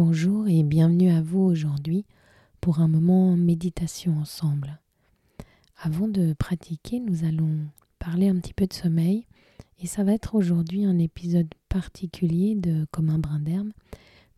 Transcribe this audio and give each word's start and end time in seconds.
Bonjour 0.00 0.46
et 0.46 0.62
bienvenue 0.62 1.10
à 1.10 1.20
vous 1.20 1.40
aujourd'hui 1.40 2.04
pour 2.60 2.78
un 2.78 2.86
moment 2.86 3.36
méditation 3.36 4.16
ensemble. 4.16 4.78
Avant 5.76 6.06
de 6.06 6.34
pratiquer, 6.34 7.00
nous 7.00 7.24
allons 7.24 7.66
parler 7.98 8.28
un 8.28 8.36
petit 8.36 8.54
peu 8.54 8.68
de 8.68 8.72
sommeil 8.72 9.26
et 9.82 9.88
ça 9.88 10.04
va 10.04 10.12
être 10.12 10.36
aujourd'hui 10.36 10.84
un 10.84 10.98
épisode 10.98 11.52
particulier 11.68 12.54
de 12.54 12.86
Comme 12.92 13.10
un 13.10 13.18
brin 13.18 13.40
d'herbe 13.40 13.72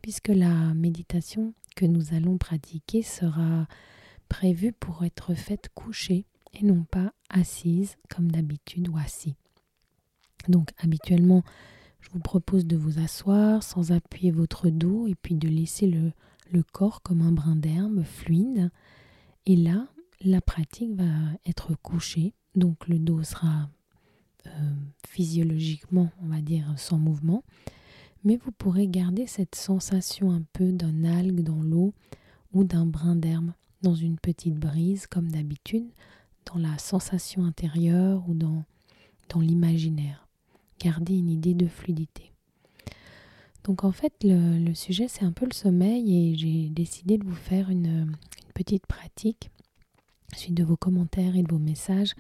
puisque 0.01 0.29
la 0.29 0.73
méditation 0.73 1.53
que 1.77 1.85
nous 1.85 2.15
allons 2.15 2.39
pratiquer 2.39 3.03
sera 3.03 3.69
prévue 4.31 4.73
pour 4.73 5.05
être 5.05 5.35
faite 5.35 5.69
couchée 5.75 6.25
et 6.55 6.65
non 6.65 6.85
pas 6.85 7.13
assise 7.29 7.97
comme 8.09 8.31
d'habitude 8.31 8.89
ou 8.89 8.97
assis. 8.97 9.35
Donc 10.49 10.71
habituellement, 10.79 11.43
je 12.01 12.11
vous 12.11 12.19
propose 12.19 12.67
de 12.67 12.77
vous 12.77 12.99
asseoir 12.99 13.63
sans 13.63 13.93
appuyer 13.93 14.31
votre 14.31 14.71
dos 14.71 15.07
et 15.07 15.15
puis 15.15 15.35
de 15.35 15.49
laisser 15.49 15.87
le, 15.87 16.13
corps 16.73 17.03
comme 17.03 17.23
un 17.23 17.33
brin 17.33 17.57
d'herbe 17.57 18.03
fluide. 18.03 18.71
Et 19.47 19.57
là, 19.57 19.87
la 20.21 20.41
pratique 20.41 20.95
va 20.95 21.05
être 21.47 21.75
couchée, 21.81 22.35
donc 22.55 22.89
le 22.89 22.99
dos 22.99 23.23
sera 23.23 23.71
euh, 24.47 24.51
physiologiquement, 25.07 26.11
on 26.23 26.27
va 26.27 26.41
dire, 26.41 26.73
sans 26.77 26.99
mouvement. 26.99 27.45
Mais 28.25 28.37
vous 28.37 28.53
pourrez 28.53 28.89
garder 28.89 29.27
cette 29.27 29.55
sensation 29.55 30.31
un 30.31 30.43
peu 30.53 30.73
d'un 30.73 31.05
algue 31.05 31.43
dans 31.43 31.63
l'eau 31.63 31.95
ou 32.53 32.65
d'un 32.65 32.87
brin 32.87 33.17
d'herbe 33.17 33.53
dans 33.83 33.95
une 33.95 34.19
petite 34.19 34.57
brise 34.57 35.07
comme 35.07 35.31
d'habitude, 35.31 35.89
dans 36.53 36.59
la 36.59 36.77
sensation 36.79 37.45
intérieure 37.45 38.29
ou 38.29 38.35
dans 38.35 38.65
l'imaginaire 39.41 40.30
garder 40.81 41.17
une 41.17 41.31
idée 41.31 41.55
de 41.55 41.67
fluidité. 41.67 42.33
Donc 43.65 43.85
en 43.85 43.93
fait, 43.93 44.13
le, 44.25 44.75
sujet, 44.75 45.07
c'est 45.07 45.25
un 45.25 45.33
peu 45.33 45.45
le 45.45 45.55
sommeil 45.55 46.33
et 46.33 46.35
j'ai 46.37 46.69
décidé 46.71 47.19
de 47.19 47.25
vous 47.25 47.35
faire 47.35 47.71
une, 47.71 48.17
petite 48.55 48.87
pratique 48.87 49.51
suite 50.37 50.55
de 50.55 50.65
vos 50.65 50.77
commentaires 50.77 51.35
et 51.35 51.43
de 51.43 51.51
vos 51.51 51.59
messages 51.59 52.15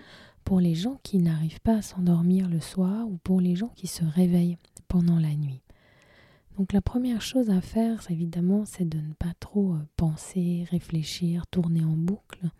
pour 0.44 0.58
les 0.58 0.74
gens 0.74 0.98
qui 1.02 1.18
n'arrivent 1.18 1.60
pas 1.60 1.76
à 1.76 1.82
s'endormir 1.82 2.48
le 2.48 2.60
soir 2.60 3.06
ou 3.06 3.18
pour 3.18 3.40
les 3.40 3.56
gens 3.56 3.72
qui 3.76 3.86
se 3.86 4.04
réveillent 4.04 4.56
pendant 4.88 5.18
la 5.18 5.34
nuit. 5.34 5.60
Donc 6.56 6.72
la 6.72 6.80
première 6.80 7.22
chose 7.22 7.50
à 7.50 7.60
faire, 7.60 8.02
évidemment, 8.10 8.64
c'est 8.64 8.88
de 8.88 8.98
ne 8.98 9.12
pas 9.14 9.32
trop 9.38 9.74
euh, 9.74 9.86
penser, 9.96 10.66
réfléchir, 10.70 11.46
tourner 11.46 11.84
en 11.84 11.96
boucle. 11.96 12.50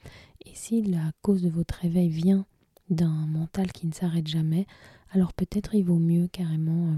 Et 0.47 0.55
si 0.55 0.83
la 0.83 1.13
cause 1.23 1.43
de 1.43 1.51
votre 1.51 1.75
réveil 1.75 2.09
vient 2.09 2.47
d'un 2.91 3.27
mental 3.27 3.73
qui 3.73 3.87
ne 3.87 3.93
s'arrête 3.93 4.27
jamais, 4.27 4.67
alors 5.11 5.33
peut-être 5.33 5.75
il 5.75 5.85
vaut 5.85 5.99
mieux 5.99 6.29
carrément 6.29 6.93
euh, 6.93 6.97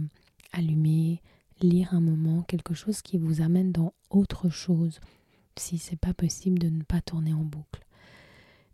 allumer, 0.52 1.20
lire 1.60 1.94
un 1.94 2.00
moment, 2.00 2.42
quelque 2.42 2.74
chose 2.74 3.02
qui 3.02 3.18
vous 3.18 3.40
amène 3.40 3.72
dans 3.72 3.92
autre 4.10 4.48
chose, 4.48 5.00
si 5.56 5.78
c'est 5.78 5.96
pas 5.96 6.14
possible 6.14 6.58
de 6.58 6.68
ne 6.68 6.82
pas 6.82 7.00
tourner 7.00 7.32
en 7.34 7.44
boucle. 7.44 7.84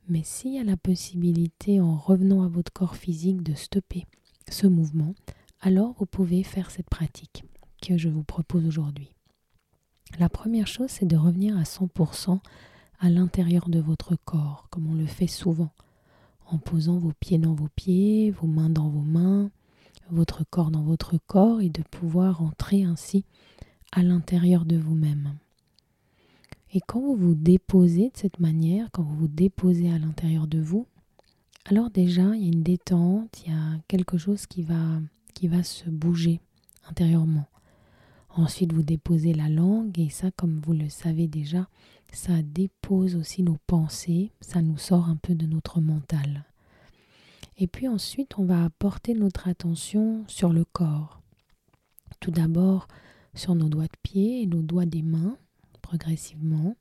Mais 0.08 0.22
s'il 0.24 0.54
y 0.54 0.58
a 0.58 0.64
la 0.64 0.76
possibilité, 0.76 1.80
en 1.80 1.96
revenant 1.96 2.42
à 2.42 2.48
votre 2.48 2.72
corps 2.72 2.96
physique, 2.96 3.42
de 3.42 3.54
stopper 3.54 4.06
ce 4.48 4.66
mouvement, 4.66 5.14
alors 5.60 5.92
vous 5.98 6.06
pouvez 6.06 6.42
faire 6.42 6.70
cette 6.70 6.88
pratique 6.88 7.44
que 7.82 7.98
je 7.98 8.08
vous 8.08 8.22
propose 8.22 8.64
aujourd'hui. 8.64 9.12
La 10.18 10.28
première 10.28 10.66
chose, 10.66 10.88
c'est 10.88 11.06
de 11.06 11.16
revenir 11.16 11.58
à 11.58 11.64
100% 11.64 12.40
à 13.00 13.10
l'intérieur 13.10 13.68
de 13.68 13.78
votre 13.78 14.16
corps, 14.16 14.66
comme 14.70 14.90
on 14.90 14.94
le 14.94 15.06
fait 15.06 15.26
souvent 15.26 15.70
en 16.50 16.58
posant 16.58 16.98
vos 16.98 17.12
pieds 17.20 17.38
dans 17.38 17.54
vos 17.54 17.68
pieds, 17.74 18.30
vos 18.30 18.46
mains 18.46 18.70
dans 18.70 18.88
vos 18.88 19.02
mains, 19.02 19.50
votre 20.10 20.44
corps 20.44 20.70
dans 20.70 20.82
votre 20.82 21.18
corps 21.26 21.60
et 21.60 21.68
de 21.68 21.82
pouvoir 21.82 22.42
entrer 22.42 22.84
ainsi 22.84 23.24
à 23.92 24.02
l'intérieur 24.02 24.64
de 24.64 24.76
vous-même. 24.76 25.34
Et 26.72 26.80
quand 26.86 27.00
vous 27.00 27.16
vous 27.16 27.34
déposez 27.34 28.10
de 28.10 28.16
cette 28.16 28.40
manière, 28.40 28.88
quand 28.92 29.02
vous 29.02 29.16
vous 29.16 29.28
déposez 29.28 29.90
à 29.90 29.98
l'intérieur 29.98 30.46
de 30.46 30.60
vous, 30.60 30.86
alors 31.64 31.90
déjà 31.90 32.34
il 32.34 32.42
y 32.42 32.46
a 32.46 32.52
une 32.52 32.62
détente, 32.62 33.42
il 33.44 33.52
y 33.52 33.54
a 33.54 33.78
quelque 33.88 34.18
chose 34.18 34.46
qui 34.46 34.62
va, 34.62 35.00
qui 35.34 35.48
va 35.48 35.62
se 35.62 35.88
bouger 35.88 36.40
intérieurement. 36.88 37.46
Ensuite, 38.38 38.72
vous 38.72 38.84
déposez 38.84 39.34
la 39.34 39.48
langue 39.48 39.98
et 39.98 40.10
ça, 40.10 40.30
comme 40.30 40.60
vous 40.64 40.72
le 40.72 40.88
savez 40.88 41.26
déjà, 41.26 41.68
ça 42.12 42.40
dépose 42.40 43.16
aussi 43.16 43.42
nos 43.42 43.56
pensées, 43.66 44.30
ça 44.40 44.62
nous 44.62 44.78
sort 44.78 45.08
un 45.08 45.16
peu 45.16 45.34
de 45.34 45.44
notre 45.44 45.80
mental. 45.80 46.44
Et 47.56 47.66
puis 47.66 47.88
ensuite, 47.88 48.38
on 48.38 48.44
va 48.44 48.70
porter 48.78 49.14
notre 49.14 49.48
attention 49.48 50.22
sur 50.28 50.52
le 50.52 50.64
corps. 50.64 51.20
Tout 52.20 52.30
d'abord 52.30 52.86
sur 53.34 53.56
nos 53.56 53.68
doigts 53.68 53.86
de 53.86 53.98
pied 54.04 54.42
et 54.42 54.46
nos 54.46 54.62
doigts 54.62 54.86
des 54.86 55.02
mains, 55.02 55.36
progressivement. 55.82 56.76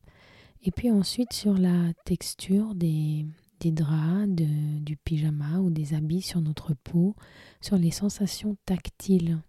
Et 0.61 0.69
puis 0.69 0.91
ensuite 0.91 1.33
sur 1.33 1.57
la 1.57 1.91
texture 2.05 2.75
des, 2.75 3.25
des 3.61 3.71
draps, 3.71 4.27
du 4.29 4.95
pyjama 4.95 5.57
ou 5.57 5.71
des 5.71 5.95
habits 5.95 6.21
sur 6.21 6.39
notre 6.39 6.75
peau, 6.75 7.15
sur 7.61 7.79
les 7.79 7.91
sensations 7.91 8.55
tactiles 8.67 9.39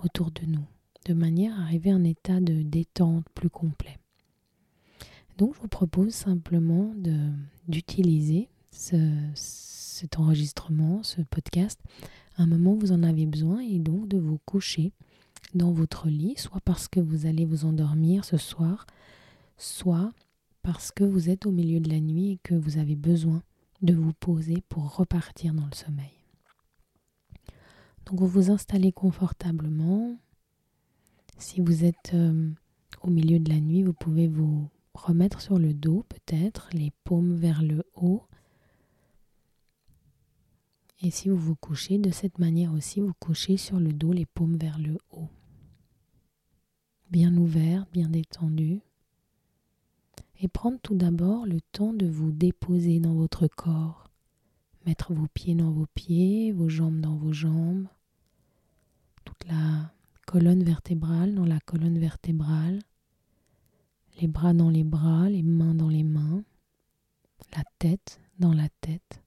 autour 0.00 0.32
de 0.32 0.44
nous 0.44 0.66
de 1.06 1.14
manière 1.14 1.58
à 1.58 1.62
arriver 1.62 1.90
à 1.90 1.94
un 1.94 2.04
état 2.04 2.40
de 2.40 2.62
détente 2.62 3.24
plus 3.34 3.50
complet. 3.50 3.96
Donc 5.38 5.54
je 5.54 5.60
vous 5.60 5.68
propose 5.68 6.12
simplement 6.12 6.94
d'utiliser 7.68 8.48
ce, 8.72 8.96
cet 9.34 10.18
enregistrement, 10.18 11.02
ce 11.02 11.22
podcast, 11.22 11.80
à 12.36 12.42
un 12.42 12.46
moment 12.46 12.72
où 12.72 12.78
vous 12.78 12.92
en 12.92 13.02
avez 13.02 13.26
besoin 13.26 13.60
et 13.60 13.78
donc 13.78 14.08
de 14.08 14.18
vous 14.18 14.38
coucher 14.44 14.92
dans 15.54 15.72
votre 15.72 16.08
lit, 16.08 16.34
soit 16.36 16.60
parce 16.64 16.88
que 16.88 17.00
vous 17.00 17.26
allez 17.26 17.44
vous 17.44 17.64
endormir 17.64 18.24
ce 18.24 18.36
soir, 18.36 18.86
soit 19.58 20.12
parce 20.62 20.90
que 20.90 21.04
vous 21.04 21.30
êtes 21.30 21.46
au 21.46 21.52
milieu 21.52 21.80
de 21.80 21.88
la 21.88 22.00
nuit 22.00 22.32
et 22.32 22.40
que 22.42 22.54
vous 22.54 22.78
avez 22.78 22.96
besoin 22.96 23.42
de 23.82 23.94
vous 23.94 24.12
poser 24.12 24.62
pour 24.68 24.96
repartir 24.96 25.54
dans 25.54 25.66
le 25.66 25.74
sommeil. 25.74 26.16
Donc 28.06 28.20
vous 28.20 28.26
vous 28.26 28.50
installez 28.50 28.92
confortablement, 28.92 30.16
si 31.38 31.60
vous 31.60 31.84
êtes 31.84 32.12
euh, 32.14 32.50
au 33.02 33.10
milieu 33.10 33.38
de 33.38 33.50
la 33.50 33.60
nuit, 33.60 33.82
vous 33.82 33.92
pouvez 33.92 34.28
vous 34.28 34.68
remettre 34.94 35.40
sur 35.40 35.58
le 35.58 35.74
dos 35.74 36.04
peut-être, 36.08 36.68
les 36.72 36.92
paumes 37.04 37.34
vers 37.34 37.62
le 37.62 37.84
haut. 37.94 38.22
Et 41.02 41.10
si 41.10 41.28
vous 41.28 41.36
vous 41.36 41.56
couchez 41.56 41.98
de 41.98 42.10
cette 42.10 42.38
manière 42.38 42.72
aussi, 42.72 43.00
vous 43.00 43.12
couchez 43.18 43.58
sur 43.58 43.78
le 43.78 43.92
dos, 43.92 44.12
les 44.12 44.26
paumes 44.26 44.56
vers 44.56 44.78
le 44.78 44.96
haut. 45.10 45.28
Bien 47.10 47.36
ouvert, 47.36 47.86
bien 47.92 48.08
détendu. 48.08 48.80
Et 50.40 50.48
prendre 50.48 50.78
tout 50.80 50.94
d'abord 50.94 51.46
le 51.46 51.60
temps 51.60 51.92
de 51.92 52.06
vous 52.06 52.32
déposer 52.32 52.98
dans 52.98 53.14
votre 53.14 53.46
corps. 53.46 54.10
Mettre 54.86 55.12
vos 55.12 55.28
pieds 55.28 55.54
dans 55.54 55.70
vos 55.70 55.86
pieds, 55.94 56.52
vos 56.52 56.68
jambes 56.68 57.00
dans 57.00 57.16
vos 57.16 57.32
jambes. 57.32 57.88
Toute 59.24 59.44
la 59.48 59.92
colonne 60.26 60.62
vertébrale 60.62 61.34
dans 61.34 61.46
la 61.46 61.60
colonne 61.60 61.98
vertébrale, 61.98 62.80
les 64.20 64.26
bras 64.26 64.52
dans 64.52 64.70
les 64.70 64.84
bras, 64.84 65.30
les 65.30 65.42
mains 65.42 65.74
dans 65.74 65.88
les 65.88 66.04
mains, 66.04 66.42
la 67.56 67.62
tête 67.78 68.20
dans 68.38 68.52
la 68.52 68.68
tête. 68.80 69.22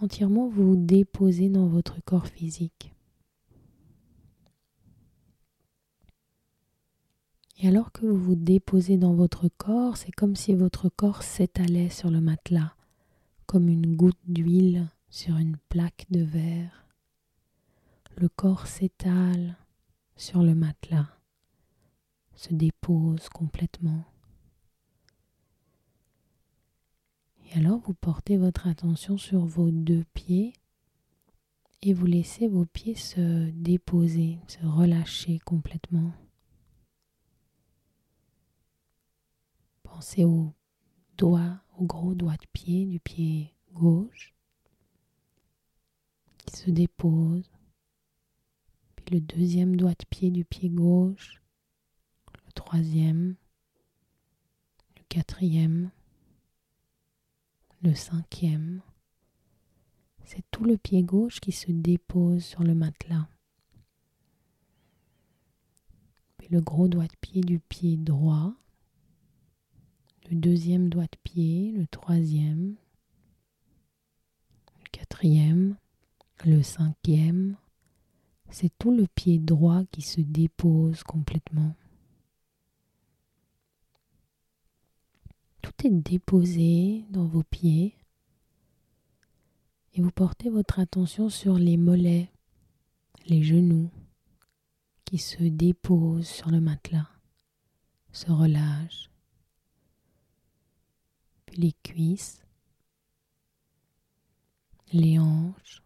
Entièrement 0.00 0.48
vous 0.48 0.76
déposez 0.76 1.48
dans 1.48 1.66
votre 1.66 2.02
corps 2.04 2.26
physique. 2.26 2.92
Et 7.58 7.68
alors 7.68 7.92
que 7.92 8.04
vous 8.04 8.18
vous 8.18 8.34
déposez 8.34 8.98
dans 8.98 9.14
votre 9.14 9.48
corps, 9.48 9.96
c'est 9.96 10.10
comme 10.10 10.36
si 10.36 10.54
votre 10.54 10.88
corps 10.88 11.22
s'étalait 11.22 11.88
sur 11.88 12.10
le 12.10 12.20
matelas, 12.20 12.74
comme 13.46 13.68
une 13.68 13.96
goutte 13.96 14.18
d'huile 14.26 14.88
sur 15.08 15.36
une 15.36 15.56
plaque 15.68 16.06
de 16.10 16.22
verre. 16.22 16.83
Le 18.16 18.28
corps 18.28 18.68
s'étale 18.68 19.56
sur 20.16 20.42
le 20.42 20.54
matelas, 20.54 21.08
se 22.36 22.54
dépose 22.54 23.28
complètement. 23.28 24.04
Et 27.46 27.58
alors 27.58 27.80
vous 27.80 27.94
portez 27.94 28.36
votre 28.36 28.68
attention 28.68 29.16
sur 29.16 29.44
vos 29.44 29.70
deux 29.72 30.04
pieds 30.14 30.52
et 31.82 31.92
vous 31.92 32.06
laissez 32.06 32.46
vos 32.46 32.64
pieds 32.66 32.94
se 32.94 33.50
déposer, 33.50 34.38
se 34.46 34.64
relâcher 34.64 35.40
complètement. 35.40 36.12
Pensez 39.82 40.24
au 40.24 40.52
doigt, 41.16 41.60
au 41.78 41.84
gros 41.84 42.14
doigt 42.14 42.36
de 42.36 42.46
pied 42.52 42.86
du 42.86 43.00
pied 43.00 43.52
gauche 43.72 44.34
qui 46.38 46.56
se 46.56 46.70
dépose. 46.70 47.53
Le 49.10 49.20
deuxième 49.20 49.76
doigt 49.76 49.92
de 49.92 50.04
pied 50.08 50.30
du 50.30 50.44
pied 50.44 50.70
gauche. 50.70 51.42
Le 52.46 52.52
troisième. 52.52 53.36
Le 54.96 55.02
quatrième. 55.08 55.90
Le 57.82 57.94
cinquième. 57.94 58.80
C'est 60.24 60.42
tout 60.50 60.64
le 60.64 60.78
pied 60.78 61.02
gauche 61.02 61.40
qui 61.40 61.52
se 61.52 61.70
dépose 61.70 62.44
sur 62.44 62.62
le 62.62 62.74
matelas. 62.74 63.28
Puis 66.38 66.48
le 66.50 66.62
gros 66.62 66.88
doigt 66.88 67.06
de 67.06 67.16
pied 67.20 67.42
du 67.42 67.58
pied 67.58 67.98
droit. 67.98 68.54
Le 70.30 70.36
deuxième 70.36 70.88
doigt 70.88 71.04
de 71.04 71.18
pied, 71.22 71.72
le 71.72 71.86
troisième, 71.86 72.76
le 74.78 74.90
quatrième, 74.90 75.76
le 76.46 76.62
cinquième, 76.62 77.58
c'est 78.54 78.70
tout 78.78 78.92
le 78.92 79.08
pied 79.08 79.40
droit 79.40 79.82
qui 79.90 80.00
se 80.00 80.20
dépose 80.20 81.02
complètement? 81.02 81.74
Tout 85.60 85.72
est 85.82 85.90
déposé 85.90 87.04
dans 87.10 87.24
vos 87.24 87.42
pieds 87.42 87.96
et 89.94 90.00
vous 90.00 90.12
portez 90.12 90.50
votre 90.50 90.78
attention 90.78 91.28
sur 91.28 91.58
les 91.58 91.76
mollets, 91.76 92.30
les 93.26 93.42
genoux 93.42 93.90
qui 95.04 95.18
se 95.18 95.42
déposent 95.42 96.28
sur 96.28 96.48
le 96.48 96.60
matelas, 96.60 97.10
se 98.12 98.30
relâchent, 98.30 99.10
puis 101.46 101.56
les 101.60 101.72
cuisses, 101.82 102.40
les 104.92 105.18
hanches, 105.18 105.83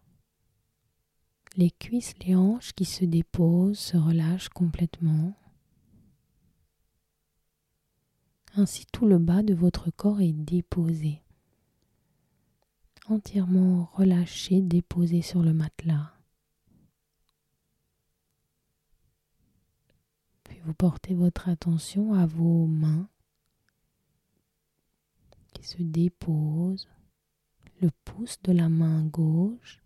les 1.59 1.71
cuisses, 1.71 2.13
les 2.19 2.35
hanches 2.35 2.71
qui 2.71 2.85
se 2.85 3.03
déposent, 3.03 3.77
se 3.77 3.97
relâchent 3.97 4.47
complètement. 4.47 5.33
Ainsi 8.55 8.85
tout 8.85 9.05
le 9.05 9.17
bas 9.17 9.43
de 9.43 9.53
votre 9.53 9.91
corps 9.91 10.21
est 10.21 10.31
déposé, 10.31 11.21
entièrement 13.09 13.89
relâché, 13.91 14.61
déposé 14.61 15.21
sur 15.21 15.43
le 15.43 15.51
matelas. 15.53 16.13
Puis 20.45 20.59
vous 20.61 20.73
portez 20.73 21.13
votre 21.13 21.49
attention 21.49 22.13
à 22.13 22.25
vos 22.25 22.67
mains 22.67 23.09
qui 25.53 25.67
se 25.67 25.83
déposent, 25.83 26.87
le 27.81 27.89
pouce 28.05 28.41
de 28.43 28.53
la 28.53 28.69
main 28.69 29.03
gauche 29.03 29.81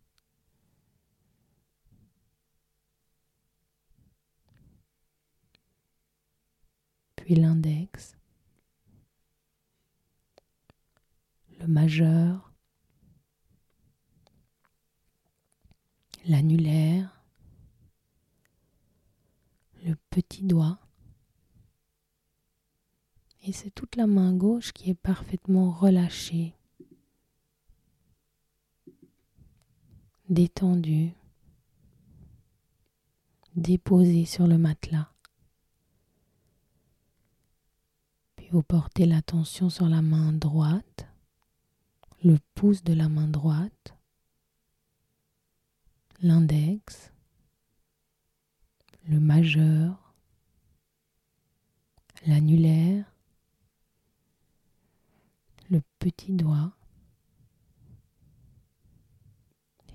puis 7.23 7.35
l'index, 7.35 8.17
le 11.57 11.67
majeur, 11.67 12.51
l'annulaire, 16.25 17.23
le 19.85 19.95
petit 20.09 20.43
doigt. 20.43 20.79
Et 23.43 23.53
c'est 23.53 23.71
toute 23.71 23.95
la 23.95 24.05
main 24.05 24.33
gauche 24.33 24.73
qui 24.73 24.89
est 24.89 24.93
parfaitement 24.93 25.71
relâchée, 25.71 26.53
détendue, 30.27 31.13
déposée 33.55 34.25
sur 34.25 34.45
le 34.45 34.57
matelas. 34.57 35.12
Vous 38.53 38.61
portez 38.61 39.07
l'attention 39.07 39.71
sur 39.71 39.89
la 39.89 40.03
main 40.03 40.31
droite, 40.31 41.07
le 42.23 42.37
pouce 42.53 42.83
de 42.83 42.93
la 42.93 43.09
main 43.09 43.27
droite, 43.27 43.95
l'index, 46.21 47.11
le 49.07 49.19
majeur, 49.19 50.13
l'annulaire, 52.27 53.11
le 55.71 55.81
petit 55.97 56.33
doigt. 56.33 56.73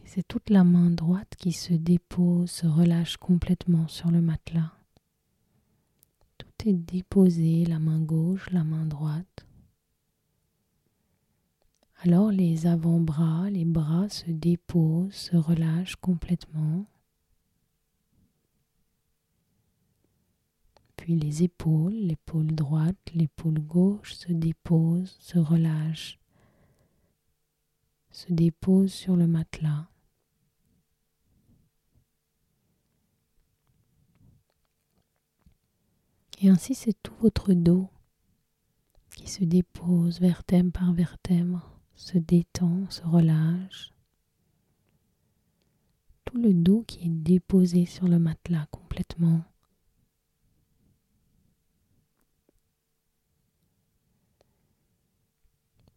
C'est 0.05 0.27
toute 0.27 0.51
la 0.51 0.65
main 0.65 0.91
droite 0.91 1.33
qui 1.39 1.53
se 1.53 1.75
dépose, 1.75 2.51
se 2.51 2.67
relâche 2.67 3.19
complètement 3.19 3.87
sur 3.87 4.11
le 4.11 4.21
matelas 4.21 4.78
et 6.67 6.73
déposer 6.73 7.65
la 7.65 7.79
main 7.79 8.01
gauche, 8.01 8.51
la 8.51 8.65
main 8.65 8.87
droite. 8.87 9.47
Alors 12.03 12.31
les 12.31 12.67
avant-bras, 12.67 13.51
les 13.51 13.65
bras 13.65 14.09
se 14.09 14.31
déposent, 14.31 15.13
se 15.13 15.37
relâchent 15.37 15.97
complètement. 15.97 16.87
Puis 20.97 21.17
les 21.17 21.43
épaules, 21.43 21.95
l'épaule 21.95 22.55
droite, 22.55 22.99
l'épaule 23.15 23.61
gauche 23.61 24.15
se 24.15 24.33
déposent, 24.33 25.17
se 25.21 25.39
relâchent, 25.39 26.19
se 28.11 28.33
déposent 28.33 28.93
sur 28.93 29.17
le 29.17 29.27
matelas. 29.27 29.89
Et 36.41 36.49
ainsi 36.49 36.75
c'est 36.75 36.95
tout 37.03 37.15
votre 37.21 37.53
dos 37.53 37.89
qui 39.17 39.29
se 39.29 39.43
dépose 39.43 40.21
vertèbre 40.21 40.71
par 40.71 40.93
vertèbre, 40.93 41.81
se 41.97 42.17
détend, 42.17 42.89
se 42.91 43.03
relâche. 43.03 43.93
Tout 46.25 46.39
le 46.39 46.55
dos 46.55 46.85
qui 46.87 47.07
est 47.07 47.11
déposé 47.11 47.87
sur 47.87 48.07
le 48.07 48.21
matelas 48.21 48.67
complètement. 48.71 49.43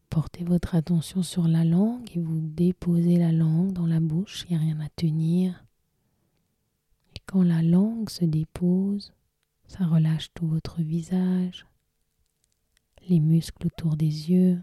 Portez 0.09 0.43
votre 0.43 0.73
attention 0.73 1.21
sur 1.21 1.47
la 1.47 1.63
langue 1.63 2.09
et 2.15 2.19
vous 2.19 2.39
déposez 2.41 3.17
la 3.17 3.31
langue 3.31 3.73
dans 3.73 3.85
la 3.85 3.99
bouche, 3.99 4.45
il 4.49 4.51
n'y 4.51 4.57
a 4.57 4.59
rien 4.59 4.79
à 4.79 4.89
tenir. 4.89 5.63
Et 7.15 7.19
quand 7.27 7.43
la 7.43 7.61
langue 7.61 8.09
se 8.09 8.25
dépose, 8.25 9.13
ça 9.71 9.85
relâche 9.85 10.33
tout 10.33 10.45
votre 10.45 10.81
visage, 10.81 11.65
les 13.07 13.21
muscles 13.21 13.67
autour 13.67 13.95
des 13.95 14.29
yeux, 14.29 14.61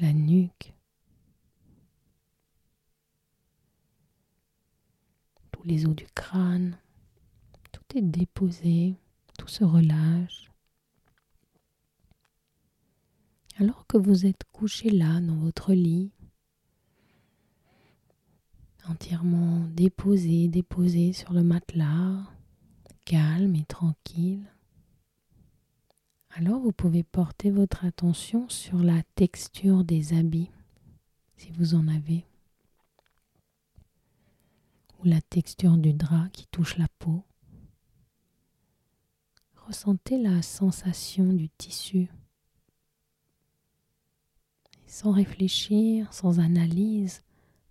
la 0.00 0.12
nuque, 0.12 0.72
tous 5.50 5.64
les 5.64 5.86
os 5.86 5.96
du 5.96 6.06
crâne. 6.14 6.78
Tout 7.72 7.98
est 7.98 8.02
déposé, 8.02 8.94
tout 9.36 9.48
se 9.48 9.64
relâche. 9.64 10.52
Alors 13.56 13.88
que 13.88 13.96
vous 13.96 14.24
êtes 14.24 14.44
couché 14.52 14.88
là 14.88 15.20
dans 15.20 15.36
votre 15.38 15.72
lit, 15.72 16.12
entièrement 18.88 19.60
déposé, 19.68 20.48
déposé 20.48 21.12
sur 21.12 21.32
le 21.32 21.42
matelas, 21.42 22.22
calme 23.04 23.54
et 23.54 23.64
tranquille. 23.64 24.44
Alors 26.30 26.60
vous 26.60 26.72
pouvez 26.72 27.02
porter 27.02 27.50
votre 27.50 27.84
attention 27.84 28.48
sur 28.48 28.78
la 28.78 29.02
texture 29.14 29.84
des 29.84 30.14
habits, 30.14 30.50
si 31.36 31.50
vous 31.52 31.74
en 31.74 31.86
avez, 31.88 32.26
ou 35.00 35.04
la 35.04 35.20
texture 35.20 35.76
du 35.76 35.92
drap 35.92 36.28
qui 36.32 36.46
touche 36.48 36.76
la 36.76 36.88
peau. 36.98 37.24
Ressentez 39.66 40.18
la 40.20 40.42
sensation 40.42 41.32
du 41.32 41.48
tissu. 41.48 42.08
sans 44.94 45.10
réfléchir, 45.10 46.12
sans 46.12 46.38
analyse, 46.38 47.23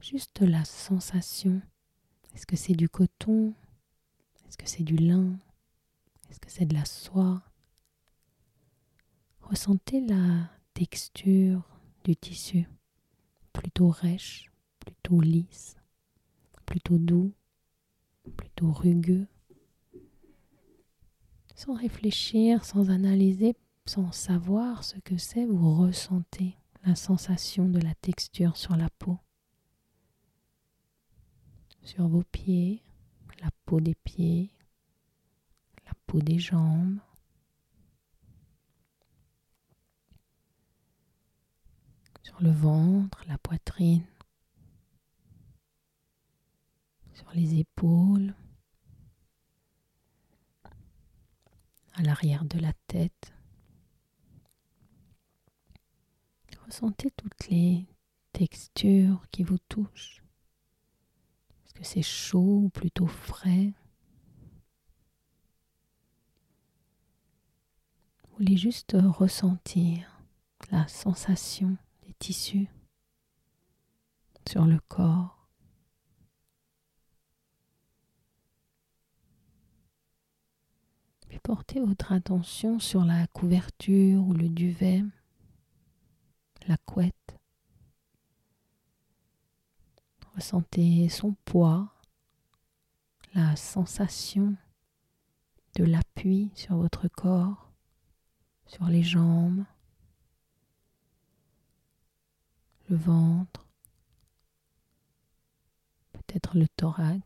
Juste 0.04 0.42
la 0.42 0.66
sensation. 0.66 1.62
Est-ce 2.36 2.46
que 2.46 2.58
c'est 2.58 2.74
du 2.74 2.90
coton? 2.90 3.54
Est-ce 4.46 4.58
que 4.58 4.68
c'est 4.68 4.84
du 4.84 4.98
lin? 4.98 5.40
Est-ce 6.30 6.42
que 6.42 6.52
c'est 6.52 6.66
de 6.66 6.74
la 6.74 6.84
soie? 6.84 7.42
Ressentez 9.40 10.02
la 10.02 10.50
texture 10.74 11.64
du 12.04 12.18
tissu, 12.18 12.68
plutôt 13.54 13.88
rêche, 13.88 14.52
plutôt 14.82 15.22
lisse, 15.22 15.78
plutôt 16.66 16.98
doux, 16.98 17.32
plutôt 18.36 18.74
rugueux. 18.74 19.28
Sans 21.56 21.76
réfléchir, 21.76 22.66
sans 22.66 22.90
analyser, 22.90 23.56
sans 23.86 24.12
savoir 24.12 24.84
ce 24.84 25.00
que 25.00 25.18
c'est, 25.18 25.46
vous 25.46 25.78
ressentez 25.78 26.58
la 26.86 26.96
sensation 26.96 27.70
de 27.70 27.80
la 27.80 27.96
texture 27.96 28.58
sur 28.58 28.76
la 28.76 28.90
peau, 29.00 29.18
sur 31.84 32.08
vos 32.08 32.24
pieds, 32.24 32.82
la 33.42 33.50
peau 33.66 33.80
des 33.80 33.96
pieds, 33.96 34.50
la 35.86 35.94
peau 36.08 36.20
des 36.20 36.40
jambes. 36.40 37.00
Sur 42.22 42.42
le 42.42 42.52
ventre, 42.52 43.24
la 43.28 43.38
poitrine, 43.38 44.06
sur 47.13 47.30
les 47.34 47.60
épaules, 47.60 48.34
à 51.96 52.02
l'arrière 52.02 52.46
de 52.46 52.60
la 52.60 52.74
tête. 52.88 53.34
Ressentez 56.66 57.12
toutes 57.12 57.50
les 57.50 57.86
textures 58.32 59.28
qui 59.32 59.44
vous 59.44 59.60
touchent. 59.70 60.23
Que 61.74 61.84
c'est 61.84 62.01
chaud 62.01 62.63
ou 62.65 62.70
plutôt 62.70 63.08
frais? 63.08 63.74
Vous 68.24 68.38
voulez 68.38 68.58
juste 68.58 68.96
ressentir 69.00 70.22
la 70.72 70.88
sensation 70.88 71.77
des 72.06 72.13
tissus 72.20 72.68
sur 74.48 74.65
le 74.65 74.80
corps? 74.88 75.44
portez 81.44 81.82
votre 81.82 82.13
attention 82.13 82.80
sur 82.80 83.03
la 83.03 83.27
couverture 83.27 84.25
ou 84.25 84.34
le 84.34 84.48
duvet, 84.48 85.03
la 86.68 86.77
couette. 86.77 87.23
Ressentez 90.44 91.08
son 91.08 91.36
poids, 91.46 91.88
la 93.34 93.56
sensation 93.56 94.58
de 95.78 95.86
l'appui 95.86 96.52
sur 96.54 96.76
votre 96.76 97.08
corps, 97.08 97.72
sur 98.66 98.88
les 98.88 99.04
jambes, 99.04 99.64
le 102.90 102.98
ventre, 102.98 103.66
peut-être 106.12 106.58
le 106.58 106.68
thorax 106.76 107.24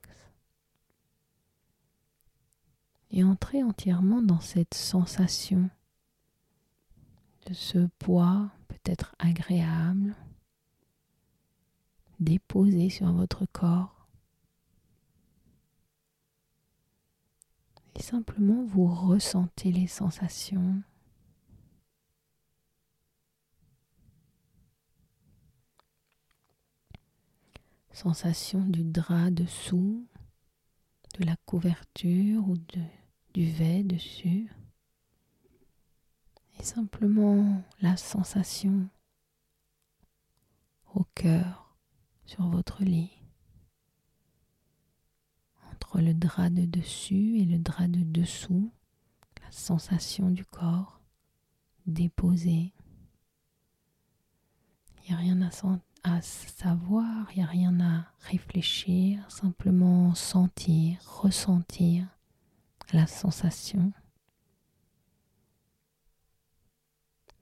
et 3.09 3.23
entrez 3.23 3.63
entièrement 3.63 4.21
dans 4.21 4.41
cette 4.41 4.75
sensation 4.75 5.71
de 7.47 7.53
ce 7.55 7.87
poids 7.97 8.51
peut-être 8.67 9.15
agréable 9.17 10.15
déposé 12.19 12.89
sur 12.89 13.11
votre 13.11 13.45
corps. 13.51 14.07
Et 17.95 18.01
simplement 18.01 18.63
vous 18.65 18.87
ressentez 18.87 19.71
les 19.71 19.87
sensations. 19.87 20.81
Sensation 27.91 28.59
du 28.59 28.83
drap 28.83 29.31
dessous, 29.31 30.05
de 31.19 31.25
la 31.25 31.35
couverture 31.47 32.47
ou 32.47 32.55
de 32.55 32.81
duvet 33.33 33.83
dessus. 33.83 34.51
Et 36.59 36.63
simplement 36.63 37.63
la 37.81 37.97
sensation 37.97 38.87
au 40.93 41.03
cœur 41.15 41.66
sur 42.27 42.47
votre 42.49 42.83
lit. 42.83 43.09
Entre 45.71 46.01
le 46.01 46.13
drap 46.13 46.49
de 46.49 46.65
dessus 46.65 47.39
et 47.39 47.45
le 47.45 47.57
drap 47.57 47.87
de 47.87 48.03
dessous, 48.03 48.71
la 49.43 49.51
sensation 49.51 50.29
du 50.29 50.45
corps 50.45 51.01
déposé. 51.87 52.73
Il 55.03 55.09
n'y 55.09 55.13
a 55.15 55.17
rien 55.17 55.41
à 55.41 55.49
à 56.03 56.21
savoir, 56.21 57.27
il 57.31 57.37
n'y 57.37 57.43
a 57.43 57.47
rien 57.47 57.79
à 57.79 58.05
réfléchir, 58.19 59.29
simplement 59.31 60.13
sentir, 60.13 60.99
ressentir 61.05 62.07
la 62.93 63.07
sensation, 63.07 63.91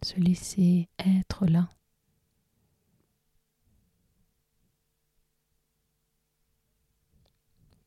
se 0.02 0.16
laisser 0.20 0.90
être 1.00 1.46
là. 1.46 1.70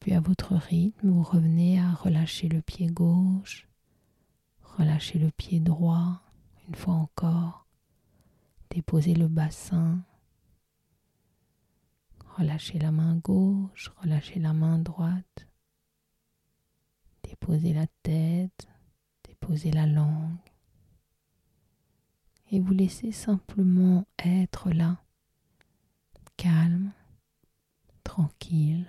Puis 0.00 0.12
à 0.12 0.20
votre 0.20 0.54
rythme, 0.54 1.10
vous 1.10 1.22
revenez 1.22 1.80
à 1.80 1.92
relâcher 1.92 2.48
le 2.48 2.62
pied 2.62 2.86
gauche, 2.86 3.68
relâcher 4.62 5.18
le 5.18 5.30
pied 5.30 5.60
droit, 5.60 6.22
une 6.68 6.74
fois 6.74 6.94
encore, 6.94 7.66
déposer 8.70 9.14
le 9.14 9.28
bassin, 9.28 10.02
Relâchez 12.38 12.78
la 12.78 12.92
main 12.92 13.16
gauche, 13.16 13.90
relâchez 14.00 14.38
la 14.38 14.52
main 14.52 14.78
droite. 14.78 15.48
Déposez 17.24 17.72
la 17.72 17.88
tête, 18.04 18.68
déposez 19.24 19.72
la 19.72 19.86
langue. 19.86 20.38
Et 22.52 22.60
vous 22.60 22.72
laissez 22.72 23.10
simplement 23.10 24.06
être 24.24 24.70
là, 24.70 24.98
calme, 26.36 26.92
tranquille, 28.04 28.86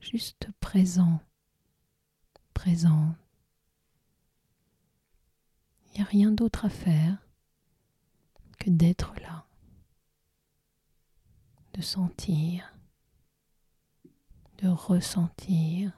juste 0.00 0.48
présent, 0.60 1.20
présent. 2.54 3.14
Il 5.86 5.98
n'y 5.98 6.02
a 6.02 6.08
rien 6.08 6.32
d'autre 6.32 6.64
à 6.64 6.70
faire 6.70 7.18
que 8.58 8.70
d'être 8.70 9.14
là 9.20 9.46
de 11.76 11.82
sentir, 11.82 12.74
de 14.62 14.68
ressentir 14.68 15.92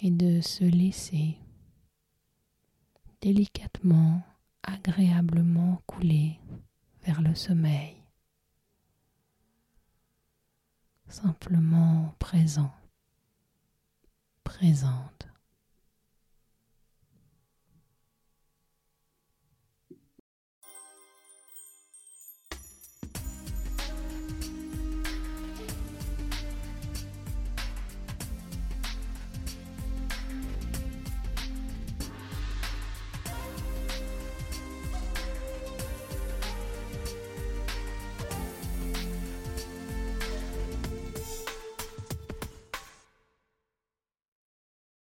et 0.00 0.10
de 0.10 0.40
se 0.40 0.62
laisser 0.62 1.36
délicatement, 3.20 4.22
agréablement 4.62 5.82
couler 5.86 6.38
vers 7.02 7.20
le 7.20 7.34
sommeil. 7.34 7.99
Simplement 11.10 12.14
présent, 12.20 12.72
présente. 14.44 15.29